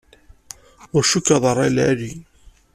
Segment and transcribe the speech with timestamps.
[0.95, 2.11] Ur cukkeɣ d rray n lɛali.